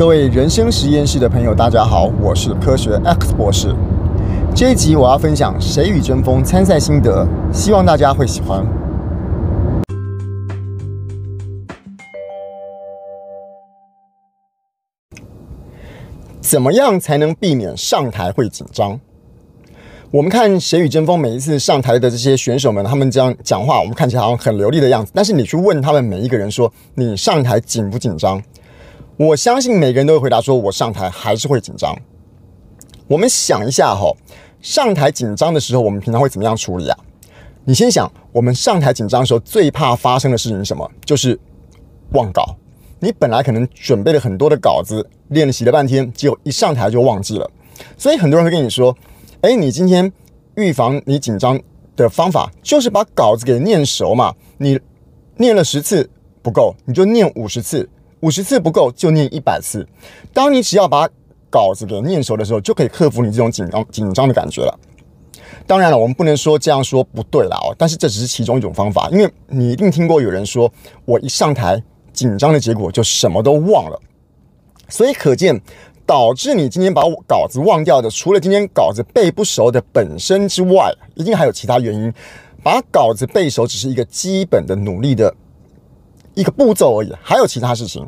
[0.00, 3.76] 各位人生实验室的朋友，大家好，我是科学 X 博士。
[4.56, 8.66] 这一集我要分享《谁与争锋》参赛心得，希望大家会喜欢。
[16.40, 18.98] 怎么样才能避免上台会紧张？
[20.10, 25.12] 我们看《谁与争锋》每一次上台的这些选手们，他们这样讲话，我们看起来好像很流利的样子。
[25.14, 28.42] 但是你去问他们每一个人说，你上台紧不紧张？
[29.20, 31.94] 我相信每个人都会回答说：“我上台还是会紧张。”
[33.06, 34.10] 我们想一下哈，
[34.62, 36.96] 上台紧张的时候，我们平常会怎么样处理啊？
[37.66, 40.90] 你先想，我们上台紧张的时候最怕发生的事情是什么？
[41.04, 41.38] 就是
[42.12, 42.56] 忘稿。
[42.98, 47.50] 你本来可能准备了很多的稿子，练习了半天，结果一上台就忘记了。
[47.98, 48.96] 所以很多人会跟你说
[49.42, 50.10] ：“哎，你今天
[50.54, 51.60] 预防你紧张
[51.94, 54.34] 的方法，就是把稿子给念熟嘛。
[54.56, 54.80] 你
[55.36, 56.08] 念了十次
[56.40, 57.86] 不够，你就念五十次。”
[58.20, 59.86] 五十次不够，就念一百次。
[60.32, 61.08] 当你只要把
[61.48, 64.78] 稿子给念熟的时候，就可以克服你这种紧张紧张的感觉了。
[65.66, 69.08] 当然了，我们不能说这样说不对了哦，但是这只是其中一种方法。
[69.10, 70.72] 因为你一定听过有人说，
[71.04, 74.00] 我一上台紧张的结果就什么都忘了。
[74.88, 75.60] 所以可见，
[76.04, 82.12] 导致你今天把稿子忘掉的，除了今天稿子背不熟的本身之外，一定还有其他原因。
[82.62, 85.34] 把稿子背熟只是一个基本的努力的。
[86.34, 88.06] 一个步骤而已，还有其他事情。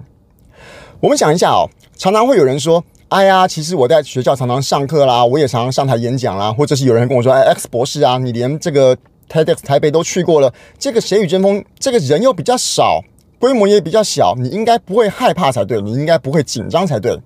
[1.01, 8.97] 我们想一下哦，常常会有人说：“哎呀，其实我在学校常常上课啦，我也常常上台演讲啦。”或者是有人跟我说：“哎，X 博士啊，你连这个
[9.29, 13.03] TEDx 台北都去过了，这个谁与争锋这个人又比较少，
[13.41, 17.19] 规模也比较小，你应该不会害怕才对，你应该不会紧张才对。”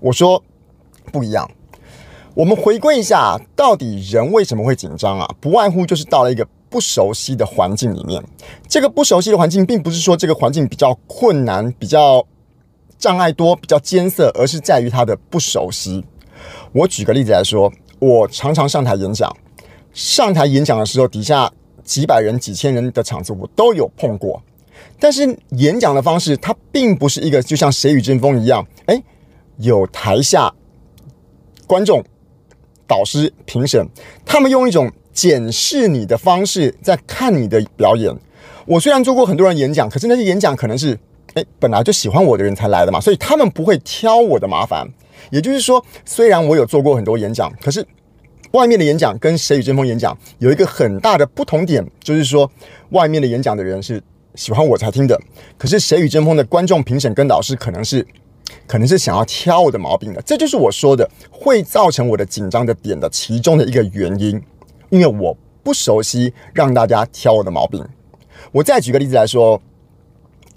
[0.00, 0.42] 我说
[1.12, 1.50] 不一样。
[2.34, 5.30] 我们回归一下，到底人为什么会紧张啊？
[5.40, 6.46] 不外乎就是到了一个。
[6.68, 8.22] 不熟悉的环境里面，
[8.68, 12.26] 这个不熟悉的环境，并不是说这个环境比较困难、比较
[12.98, 16.04] 障碍多、比较艰涩，而是在于它的不熟悉。
[16.72, 19.34] 我举个例子来说，我常常上台演讲，
[19.92, 21.50] 上台演讲的时候，底下
[21.84, 24.42] 几百人、几千人的场子，我都有碰过。
[24.98, 29.00] 但是演讲的方式，它并不是一个就像《谁与争锋》一样，哎，
[29.58, 30.52] 有台下
[31.66, 32.04] 观众、
[32.86, 33.86] 导师、评审，
[34.24, 34.90] 他们用一种。
[35.16, 38.14] 检视你的方式，在看你的表演。
[38.66, 40.98] 我虽然做过很多人演讲，可是那些演讲可能是，
[41.32, 44.86] 诶，本来就喜欢我的人才来的嘛，所以他们不会挑我的麻烦。
[45.30, 47.82] 也就是说，虽然我有做过很多演讲，可是
[48.52, 52.50] 外面的演讲跟《谁与争锋》演讲有一个很大的不同点，就是说，
[52.90, 54.02] 外面的演讲的人是
[54.34, 55.18] 喜欢我才听的，
[55.56, 58.06] 可是《谁与争锋》的观众、评审跟导师可能是，
[58.66, 60.20] 可能是想要挑我的毛病的。
[60.20, 64.38] 这就是我说的会造成我的紧张的点的其中的一个原因。
[64.90, 67.84] 因为我不熟悉让大家挑我的毛病，
[68.52, 69.60] 我再举个例子来说，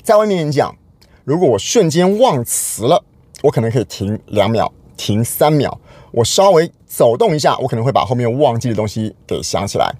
[0.03, 0.75] 在外面演讲，
[1.23, 3.03] 如果我瞬间忘词了，
[3.41, 5.79] 我可能可以停两秒，停三秒，
[6.12, 9.91] 我稍微走动一下，我可能会把后面忘记的东西给想起来。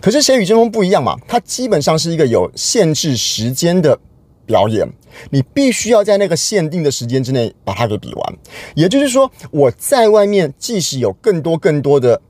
[0.00, 1.18] 可是谁与争锋不一样嘛？
[1.26, 3.98] 它基本上是一个有限制时间的
[4.46, 4.88] 表演，
[5.30, 8.38] 你必须要在那个限定的时间之内把它给比完。
[8.76, 12.22] 也就是说，我在外面即使有更多更多的。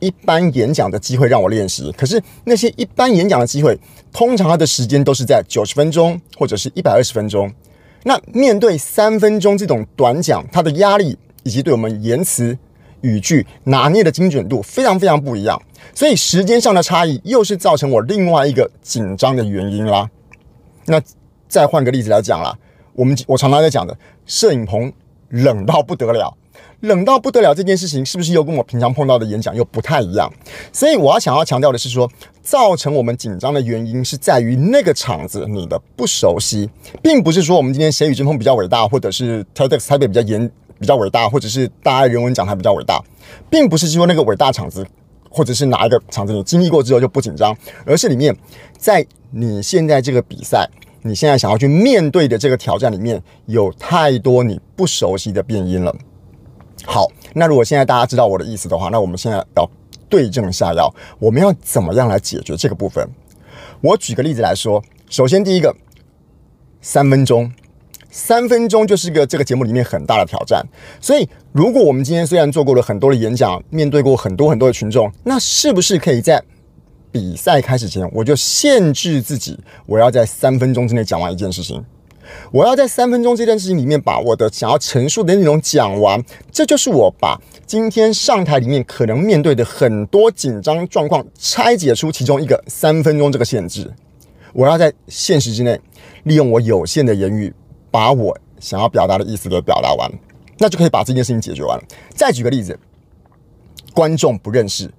[0.00, 3.78] 一般演讲的机会让我练习，可是那些一般演讲的机会，
[4.12, 7.52] 通常它的时间都是在九十分钟或者是一百二十分钟。
[8.04, 12.56] 那面对三分钟这种短讲，它的压力以及对我们言辞
[13.00, 15.60] 语句拿捏的精准度非常非常不一样，
[15.94, 20.08] 所以时间上的差异又是造成我另外一个紧张的原因啦。
[20.86, 21.00] 那
[21.48, 22.56] 再换个例子来讲啦，
[22.94, 24.92] 我们我常常在讲的摄影棚
[25.28, 26.34] 冷到不得了。
[26.80, 30.32] 冷到不得了这件事情，是不是又跟我平常碰到的演讲又不太一样？
[30.72, 32.08] 所以我要想要强调的是说，
[32.40, 36.70] 造成我们紧张的原因是在于那个场子你的不熟悉，
[37.02, 40.48] 并不是说我们今天谁与争锋比较伟大，或者是 TEDx 台北比较严
[40.78, 43.02] 比较伟大，或者是大爱人文讲台比较伟大，
[43.50, 44.86] 并不是说那个伟大场子，
[45.28, 48.36] 或者是哪一个场子你经历过之后就不紧张，而是里面
[48.76, 50.68] 在你现在这个比赛，
[51.02, 55.92] 你现在想要去面对的这个挑战里面有太多你不熟悉的变音了。
[56.84, 59.68] 好，那如果现在大家知道我的意思的话，那我们现在要
[60.08, 63.06] 对症下药，我们要怎么样来解决这个部分？
[63.80, 65.74] 我举个例子来说，首先第一个，
[66.80, 67.52] 三分钟，
[68.10, 70.66] 三分钟就是个这个节目里面很大的挑战。
[71.00, 76.42] 所以，如果我们今天虽然做过了很多的演讲，面对过很多很多的群众，那是不是可以在
[77.12, 81.84] 比赛开始前，我就限制自己，我要在三分钟之内讲完一件事情？
[82.52, 93.92] 我要在三分钟这件事情里面把我的想要陈述的内容讲完，这就是我把今天上台里面可能面对的很多紧张状况拆解出其中一个三分钟这个限制。
[94.52, 95.78] 我要在限时之内，
[96.24, 97.52] 利用我有限的言语，
[97.90, 100.10] 把我想要表达的意思给表达完，
[100.58, 101.84] 那就可以把这件事情解决完了。
[102.14, 102.78] 再举个例子，
[103.92, 104.90] 观众不认识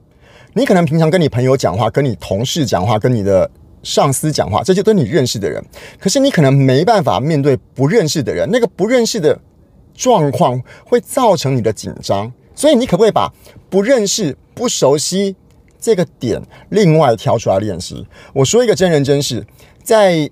[0.53, 3.49] 你，可能平常跟你朋友讲话、跟你同事讲话、跟你的
[3.83, 5.63] 上司讲话，这些都是你认识的人，
[5.99, 9.39] 可是你可能没办法面对不认识的人，那个不认识的
[9.93, 13.31] 状况会造成你的紧张，所以你可不可以把
[13.69, 15.35] 不认识、不熟悉
[15.79, 18.05] 这个点另外挑出来练习？
[18.33, 19.45] 我说一个真人真事，
[19.83, 20.29] 在。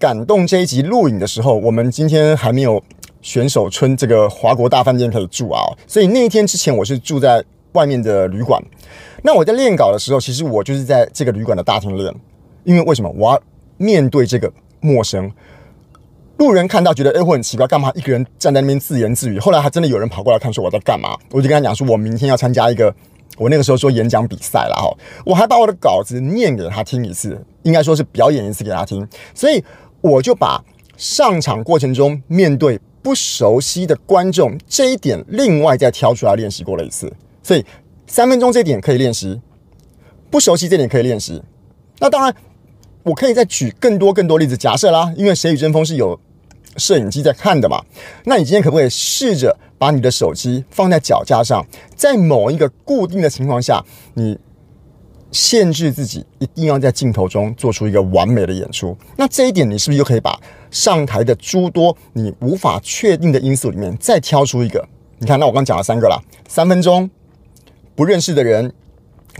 [0.00, 2.80] 感动这一集录影的时候，我们今天还没有
[3.20, 8.62] 选手村这个华国大饭店可以住啊，所以那一天之前我是住在外面的旅馆。
[9.24, 12.14] 那我在练稿的时候，其实我就是在这个旅馆的大厅练，
[12.68, 13.40] 因为为什么我要
[13.78, 15.32] 面对这个陌生
[16.36, 19.38] 路人，看到觉得哎，我很奇怪，干嘛一个人站在那边自言自语？
[19.38, 21.16] 后来还真的有人跑过来看，说我在干嘛？
[21.30, 22.94] 我就跟他讲说，我明天要参加一个，
[23.38, 24.94] 我那个时候说演讲比赛了哈，
[25.24, 29.64] 我还把我的稿子念给他听一次，应该说是表演一次给他听，所以。
[30.00, 30.64] 我就把
[30.96, 37.12] 上场过程中面对不熟悉的观众这一点，另外再挑出来练习过了一次。
[37.42, 37.66] 所以
[38.06, 39.40] 三分钟这点可以练习，
[40.30, 41.42] 不熟悉这点可以练习。
[41.98, 42.32] 那当然，
[43.08, 44.56] 我可以再举更多更多例子。
[44.56, 46.18] 假设啦，因为《谁与争锋》是有
[46.76, 47.82] 摄影机在看的嘛，
[48.24, 51.66] 那你今天可不可以试着把你的手机放在脚架上，
[51.96, 53.82] 在某一个固定的情况下，
[54.14, 54.38] 你
[55.32, 60.38] 限制自己一定要在镜头中做出一个完美的演出，那这一点你是不是就可以把
[60.70, 64.86] 上台的诸多你无法确定的因素里面再挑出一个？
[65.18, 67.10] 你看，那我刚讲了三个了，三分钟，
[67.96, 68.72] 不认识的人，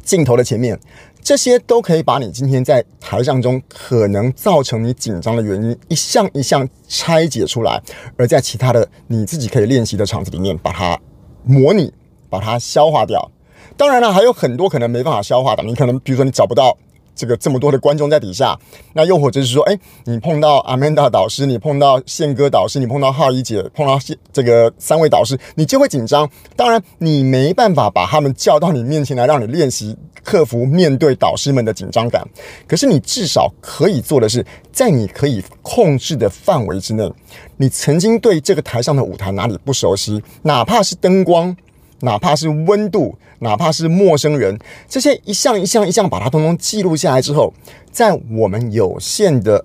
[0.03, 0.79] 镜头的前面，
[1.23, 7.83] 这些都可以把你今天在台上中可能造成你紧张的原因一项一项拆解出来，
[8.17, 10.99] 而在其他的你自己可以练习的场子里面把它
[11.45, 11.93] 模拟，
[12.31, 13.31] 把它消化掉。
[13.77, 15.63] 当然了，还有很多可能没办法消化的。
[15.63, 16.77] 你可能比如说你找不到
[17.19, 18.57] 这个这么多的观众在底下，
[18.93, 23.99] 那又或者是说，哎，你碰到阿曼达导师，你碰到宪哥导师，你碰到浩一姐，碰到
[24.33, 26.31] 这个三位导师，你就会紧张。
[26.55, 32.25] 当然，你没办法把他们叫到你面前来，让你练习克服面对导师们的紧张感。
[32.69, 37.13] 可是你至少可以做的是，在你可以控制的范围之内，
[37.57, 41.57] 你曾经对这个台上的舞台哪里不熟悉，哪怕是灯光。
[42.01, 44.59] 哪怕是温度，哪怕是陌生人，
[44.89, 47.53] 这些一项一项一项把它通通记录下来之后，
[47.91, 49.65] 在我们有限的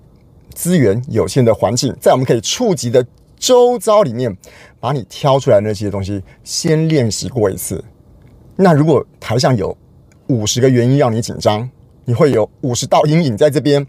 [0.52, 3.06] 资源、有限的环境，在我们可以触及的
[3.38, 4.36] 周遭里面，
[4.80, 7.84] 把你挑出来那些东西先练习过一次。
[8.56, 9.76] 那如果台上有
[10.28, 11.68] 五十个原因让你紧张，
[12.04, 13.86] 你会有五十道阴影在这边，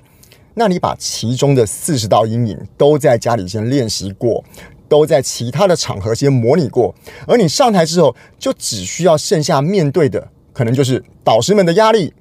[0.53, 4.43] 那你把其中的四十道阴影都在家里先练习过。
[4.87, 6.93] 都在其他的场合先模拟过，
[7.27, 12.13] 而你上台之后，就只需要剩下面对的，可能就是导师们的压力，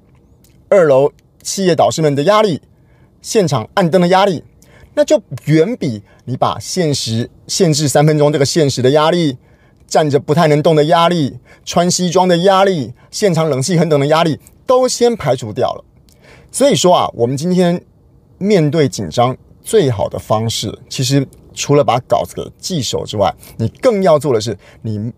[0.68, 1.12] 二楼
[1.42, 2.60] 企业导师们的压力，
[3.20, 4.42] 现场暗灯的压力，
[4.94, 9.36] 那就远比你把限时限制三分钟这个限时的压力，
[9.86, 15.84] 站着不太能动的压力，穿西装的压力，现场冷气很冷的压力，都先排除掉了。
[16.50, 17.80] 所以说啊，我们今天
[18.38, 21.26] 面对紧张最好的方式，其实。
[21.54, 25.12] 除了把稿子给记熟之外，你更要做的是，你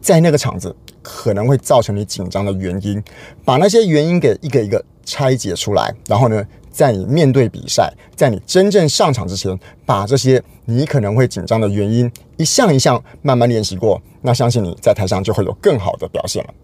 [0.00, 3.02] 在那个场子可能会造成你紧张的原因，
[3.44, 16.54] 把那些原因给一个一个拆解出来，然后呢，在你面对比赛，在你真正上场之前，把这些你可能会紧张的原因一项一项慢慢练习过，那相信你在台上就会有更好的表现了。